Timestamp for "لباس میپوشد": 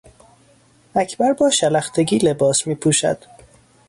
2.17-3.19